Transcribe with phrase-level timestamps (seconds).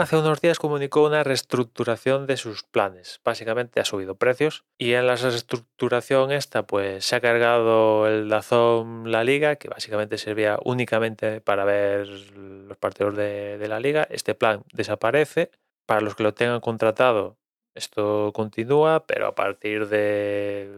[0.00, 3.20] Hace unos días comunicó una reestructuración de sus planes.
[3.22, 9.12] Básicamente ha subido precios y en la reestructuración esta pues se ha cargado el Dazón
[9.12, 14.06] La Liga, que básicamente servía únicamente para ver los partidos de, de la liga.
[14.08, 15.50] Este plan desaparece.
[15.84, 17.36] Para los que lo tengan contratado,
[17.74, 20.70] esto continúa, pero a partir de,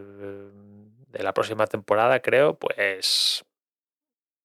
[1.11, 3.45] de la próxima temporada, creo, pues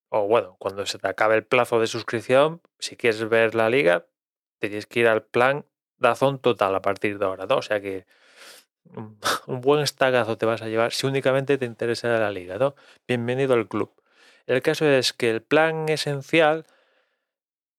[0.10, 4.06] o bueno, cuando se te acabe el plazo de suscripción, si quieres ver la liga,
[4.60, 5.66] tienes que ir al plan
[5.98, 7.58] Dazón total a partir de ahora, ¿no?
[7.58, 8.06] O sea que
[9.48, 12.76] un buen estagazo te vas a llevar si únicamente te interesa la liga, ¿no?
[13.08, 13.92] Bienvenido al club.
[14.46, 16.66] El caso es que el plan esencial,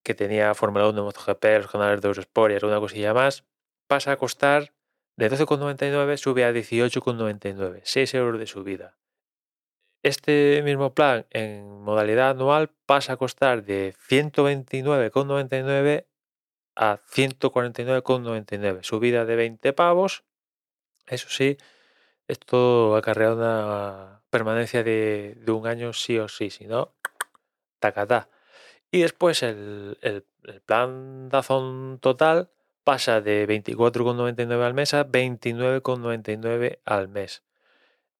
[0.02, 3.45] que tenía Fórmula 1, MotoGP, los canales de Eurosport y alguna cosilla más,
[3.86, 4.72] pasa a costar
[5.16, 8.97] de 12,99 sube a 18,99, 6 euros de subida.
[10.05, 16.05] Este mismo plan en modalidad anual pasa a costar de 129,99
[16.79, 20.25] a 149,99, subida de 20 pavos.
[21.07, 21.59] Eso sí,
[22.29, 26.95] esto acarrea una permanencia de, un año sí o sí, si no,
[27.81, 28.29] tacatá.
[28.91, 32.51] Y después el, el, el plan Dazón total
[32.84, 37.43] pasa de 24,99 al mes a 29,99 al mes.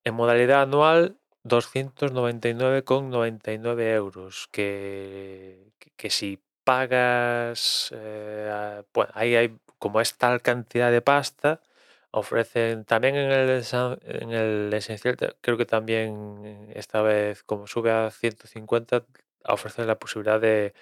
[0.05, 10.19] En modalidad anual 299,99 euros, que, que, si pagas, eh, bueno, ahí hay como es
[10.19, 11.63] tal cantidad de pasta,
[12.11, 13.65] ofrecen también en el,
[14.05, 19.07] en el esencial, creo que también esta vez como sube a 150,
[19.45, 20.75] ofrecen la posibilidad de,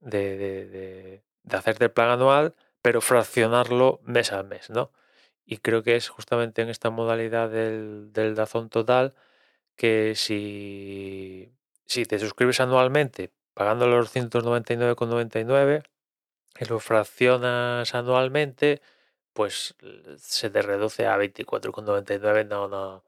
[0.00, 1.22] de, de,
[1.56, 4.92] hacerte el plan anual, pero fraccionarlo mes a mes, ¿no?
[5.46, 9.14] Y creo que es justamente en esta modalidad del, del Dazón total
[9.76, 11.52] que si,
[11.86, 15.84] si te suscribes anualmente pagando los 199,99
[16.60, 18.82] y lo fraccionas anualmente,
[19.32, 19.74] pues
[20.18, 22.46] se te reduce a 24,99.
[22.46, 23.04] No, no,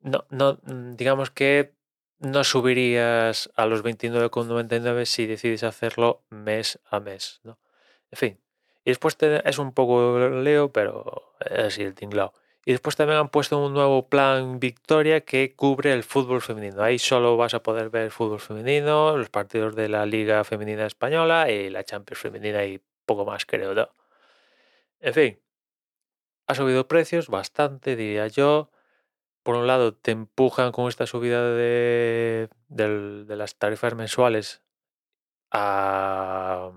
[0.00, 1.74] no, no, mm, digamos que
[2.18, 7.58] no subirías a los 29,99 si decides hacerlo mes a mes, ¿no?
[8.10, 8.40] En fin.
[8.84, 12.32] Y después es un poco leo, pero es así el tinglao.
[12.68, 16.82] Y después también han puesto un nuevo plan Victoria que cubre el fútbol femenino.
[16.82, 21.50] Ahí solo vas a poder ver fútbol femenino, los partidos de la Liga Femenina Española
[21.50, 23.72] y la Champions Femenina y poco más, creo.
[23.74, 23.88] ¿no?
[25.00, 25.40] En fin,
[26.46, 28.70] ha subido precios bastante, diría yo.
[29.42, 34.60] Por un lado, te empujan con esta subida de, las tarifas mensuales
[35.50, 36.72] a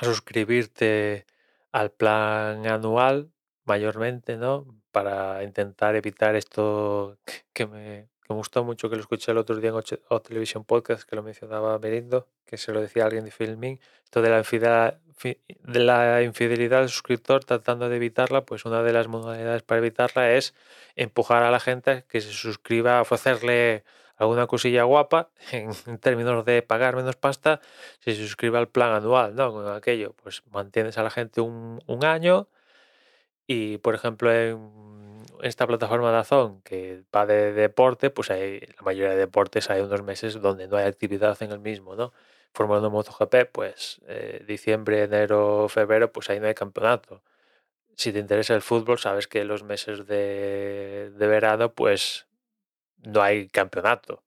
[0.00, 1.24] suscribirte
[1.70, 3.31] al plan anual
[3.64, 4.66] mayormente, ¿no?
[4.90, 7.18] Para intentar evitar esto
[7.52, 9.76] que me, gustó mucho, que lo escuché el otro día en
[10.08, 14.30] o, Podcast, que lo mencionaba Merindo, que se lo decía alguien de Filming, esto de
[14.30, 19.62] la, infidelidad, de la infidelidad del suscriptor, tratando de evitarla, pues una de las modalidades
[19.62, 20.54] para evitarla es
[20.96, 23.84] empujar a la gente que se suscriba, ofrecerle
[24.16, 27.60] alguna cosilla guapa en, términos de pagar menos pasta
[28.00, 29.52] si se suscribe al plan anual, ¿no?
[29.52, 32.48] Con aquello, pues mantienes a la gente un, un año
[33.46, 34.72] y, por ejemplo, en
[35.42, 39.80] esta plataforma de Azón que va de deporte, pues hay la mayoría de deportes hay
[39.82, 42.12] unos meses donde no hay actividad en el mismo, ¿no?
[42.54, 47.22] Fórmula 1 MotoGP, pues eh, diciembre, enero, febrero, pues ahí no hay campeonato.
[47.96, 52.26] Si te interesa el fútbol, sabes que los meses de, verano, pues
[52.98, 54.22] no hay campeonato.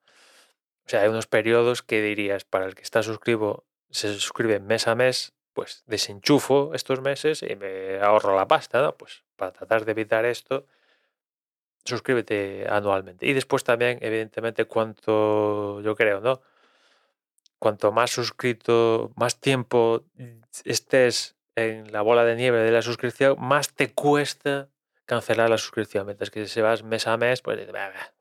[0.86, 4.88] O sea, hay unos periodos que dirías, para el que está suscribo, se suscribe mes
[4.88, 8.96] a mes, pues desenchufo estos meses y me ahorro la pasta, ¿no?
[8.98, 10.68] Pues para tratar de evitar esto,
[11.86, 13.26] suscríbete anualmente.
[13.26, 16.42] Y después también, evidentemente, cuanto yo creo, ¿no?
[17.58, 20.04] Cuanto más suscrito, más tiempo
[20.66, 24.68] estés en la bola de nieve de la suscripción, más te cuesta
[25.06, 26.06] cancelar la suscripción.
[26.06, 27.66] Mientras que si vas mes a mes, pues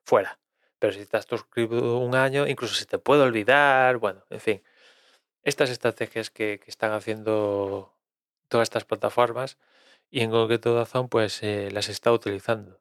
[0.04, 0.38] fuera.
[0.78, 4.62] Pero si estás suscrito un año, incluso se te puede olvidar, bueno, en fin
[5.44, 7.92] estas estrategias que, están haciendo
[8.48, 9.58] todas estas plataformas
[10.10, 12.80] y en concreto Dazón pues eh, las está utilizando.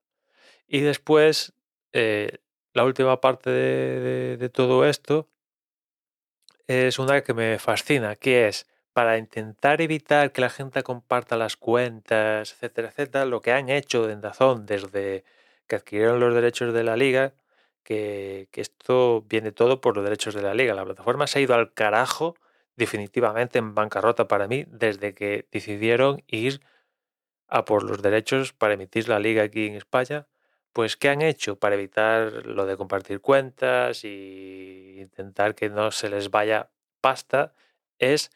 [0.67, 1.53] Y después,
[1.91, 2.39] eh,
[2.73, 5.29] la última parte de, todo esto
[6.67, 11.57] es una que me fascina, que es para intentar evitar que la gente comparta las
[11.57, 15.23] cuentas, etcétera, etcétera, lo que han hecho en Dazón desde
[15.67, 17.33] que adquirieron los derechos de la liga,
[17.83, 20.73] que, que, esto viene todo por los derechos de la liga.
[20.73, 22.35] La plataforma se ha ido al carajo
[22.75, 26.61] definitivamente en bancarrota para mí desde que decidieron ir
[27.47, 30.27] a por los derechos para emitir la liga aquí en España.
[30.73, 36.09] Pues, ¿qué han hecho para evitar lo de compartir cuentas y intentar que no se
[36.09, 37.53] les vaya pasta?
[37.99, 38.31] Es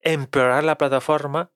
[0.00, 1.50] empeorar la plataforma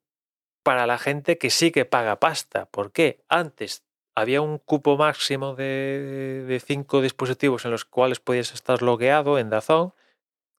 [0.64, 2.66] para la gente que sí que paga pasta.
[2.66, 3.22] ¿Por qué?
[3.28, 3.84] Antes
[4.14, 9.92] había un cupo máximo de, cinco dispositivos en los cuales podías estar logueado en Dazón,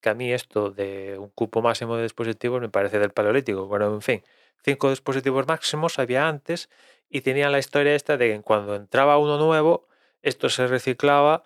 [0.05, 3.65] que a mí esto de un cupo máximo de dispositivos me parece del paleolítico.
[3.65, 4.23] Bueno, en fin,
[4.63, 6.69] cinco dispositivos máximos había antes
[7.09, 9.87] y tenía la historia esta de que cuando entraba uno nuevo,
[10.21, 11.41] esto se reciclaba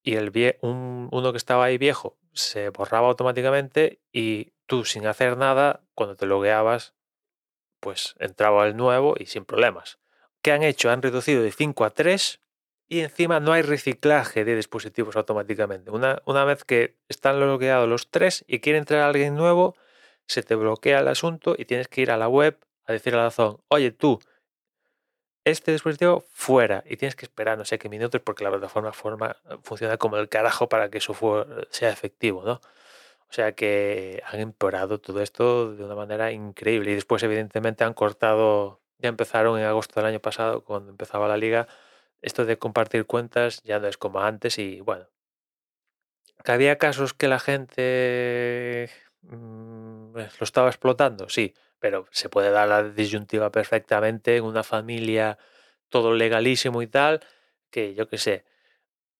[0.00, 0.30] y el
[0.60, 6.26] uno que estaba ahí viejo se borraba automáticamente y tú sin hacer nada, cuando te
[6.26, 6.94] logueabas,
[7.80, 9.98] pues entraba el nuevo y sin problemas.
[10.40, 10.88] ¿Qué han hecho?
[10.88, 12.38] Han reducido de 5 a 3
[12.92, 15.90] y encima no hay reciclaje de dispositivos automáticamente.
[15.90, 19.76] Una, una vez que están bloqueados los tres y quiere entrar alguien nuevo,
[20.26, 23.16] se te bloquea el asunto y tienes que ir a la web a decir a
[23.16, 24.20] la razón, oye tú,
[25.46, 29.36] este dispositivo fuera y tienes que esperar no sé qué minutos porque la plataforma forma,
[29.62, 31.16] funciona como el carajo para que eso
[31.70, 32.60] sea efectivo, ¿no?
[33.30, 37.94] O sea que han empeorado todo esto de una manera increíble y después evidentemente han
[37.94, 41.68] cortado, ya empezaron en agosto del año pasado cuando empezaba la liga,
[42.22, 45.08] esto de compartir cuentas ya no es como antes y bueno,
[46.44, 48.90] que había casos que la gente
[49.22, 55.38] mm, lo estaba explotando, sí, pero se puede dar la disyuntiva perfectamente en una familia,
[55.88, 57.20] todo legalísimo y tal,
[57.70, 58.44] que yo qué sé,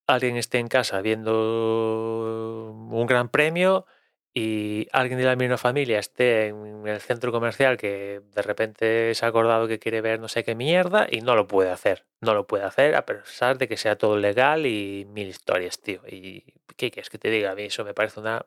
[0.06, 3.86] alguien esté en casa viendo un gran premio
[4.34, 9.26] y alguien de la misma familia esté en el centro comercial que de repente se
[9.26, 12.06] ha acordado que quiere ver no sé qué mierda y no lo puede hacer.
[12.20, 16.00] No lo puede hacer a pesar de que sea todo legal y mil historias, tío.
[16.08, 16.44] ¿Y
[16.76, 17.52] qué quieres que te diga?
[17.52, 18.46] A mí eso me parece una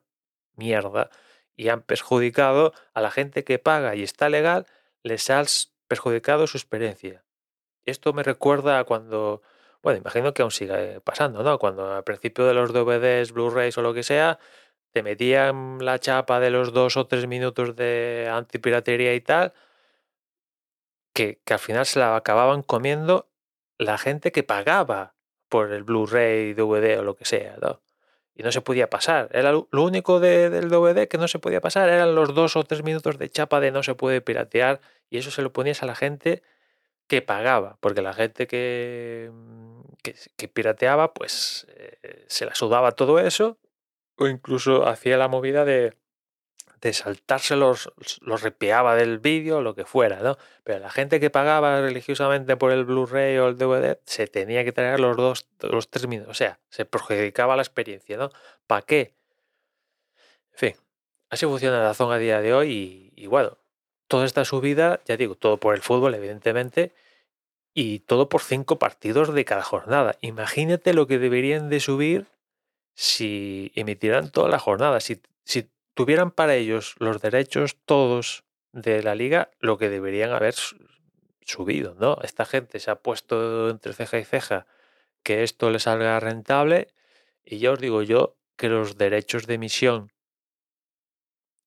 [0.55, 1.09] mierda
[1.55, 4.65] y han perjudicado a la gente que paga y está legal,
[5.03, 7.23] les has perjudicado su experiencia.
[7.85, 9.43] Esto me recuerda a cuando,
[9.83, 11.59] bueno, imagino que aún sigue pasando, ¿no?
[11.59, 14.39] Cuando al principio de los DVDs, Blu-rays o lo que sea,
[14.95, 19.51] te metían la chapa de los dos o tres minutos de antipiratería y tal,
[21.13, 23.27] que, que al final se la acababan comiendo
[23.77, 25.13] la gente que pagaba
[25.49, 27.57] por el Blu-ray, DVD o lo que sea,
[28.35, 29.27] y no se podía pasar.
[29.33, 32.81] Era lo único del DVD que no se podía pasar eran los dos o tres
[32.81, 35.95] minutos de chapa de no se puede piratear y eso se lo ponías a la
[35.95, 36.41] gente
[37.07, 39.29] que pagaba, porque la gente que,
[40.37, 43.57] que, pirateaba pues eh, se la sudaba todo eso
[44.17, 45.95] o incluso hacía la movida de
[46.85, 47.91] de saltarse los,
[48.41, 50.37] repeaba del vídeo, lo que fuera, ¿no?
[50.63, 54.71] Pero la gente que pagaba religiosamente por el Blu-ray o el DVD se tenía que
[54.71, 58.29] traer los dos, los tres minutos, o sea, se perjudicaba la experiencia, ¿no?
[58.67, 59.15] ¿Para qué?
[60.53, 60.75] En fin,
[61.31, 62.71] así funciona la zona a día de hoy
[63.15, 63.57] y, y bueno,
[64.07, 66.93] toda esta subida, ya digo, todo por el fútbol, evidentemente,
[67.73, 70.17] y todo por cinco partidos de cada jornada.
[70.21, 72.27] Imagínate lo que deberían de subir
[72.95, 79.15] si emitieran toda la jornada, si, si tuvieran para ellos los derechos todos de la
[79.15, 80.55] liga, lo que deberían haber
[81.41, 82.17] subido, ¿no?
[82.23, 84.65] Esta gente se ha puesto entre ceja y ceja
[85.23, 86.93] que esto les salga rentable
[87.43, 90.11] y ya os digo yo que los derechos de emisión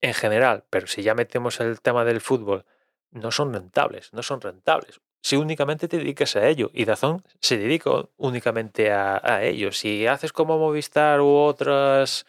[0.00, 2.64] en general, pero si ya metemos el tema del fútbol,
[3.10, 5.00] no son rentables, no son rentables.
[5.20, 9.72] Si únicamente te dedicas a ello y Dazón se dedica únicamente a, a ello.
[9.72, 12.26] Si haces como Movistar u otras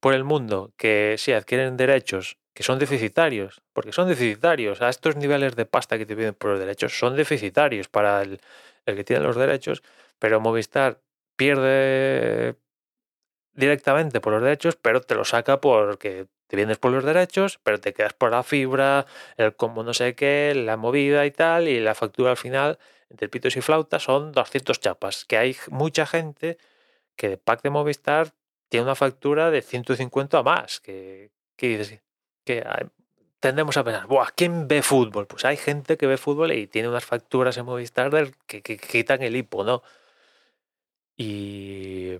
[0.00, 5.16] por el mundo que sí adquieren derechos que son deficitarios, porque son deficitarios, a estos
[5.16, 8.40] niveles de pasta que te piden por los derechos son deficitarios para el,
[8.84, 9.82] que tiene los derechos,
[10.18, 11.00] pero Movistar
[11.36, 12.56] pierde
[13.54, 17.80] directamente por los derechos, pero te lo saca porque te vienes por los derechos, pero
[17.80, 21.80] te quedas por la fibra, el como no sé qué, la movida y tal, y
[21.80, 22.78] la factura al final,
[23.08, 26.58] entre pitos y flautas, son 200 chapas, que hay mucha gente
[27.16, 28.32] que de pack de Movistar
[28.70, 30.80] tiene una factura de 150 a más.
[30.80, 32.00] Que, que,
[32.44, 32.64] que
[33.40, 35.26] tendemos a pensar, Buah, ¿quién ve fútbol?
[35.26, 38.10] Pues hay gente que ve fútbol y tiene unas facturas en Movistar
[38.46, 39.82] que, que, quitan el hipo, ¿no?
[41.16, 42.16] Y,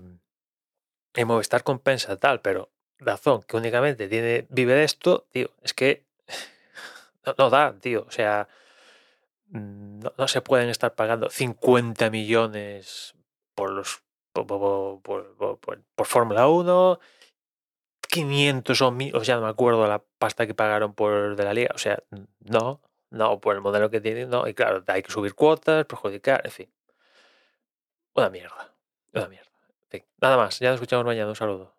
[1.13, 6.05] en Movistar compensa tal, pero Dazón, que únicamente tiene, vive de esto, tío, es que
[7.25, 8.05] no, no da, tío.
[8.07, 8.47] O sea,
[9.49, 13.15] no, no, se pueden estar pagando 50 millones
[13.55, 14.03] por los
[14.33, 14.47] por,
[15.01, 16.99] por, por, Fórmula 1,
[18.07, 21.53] 500 o 1000, o sea, no me acuerdo la pasta que pagaron por de la
[21.53, 22.01] liga, o sea,
[22.39, 26.41] no, no, por el modelo que tienen, no, y claro, hay que subir cuotas, perjudicar,
[26.45, 26.73] en fin.
[28.13, 28.73] Una mierda,
[29.13, 29.50] una mierda.
[30.21, 31.75] Nada más, ya nos escuchamos mañana, un saludo.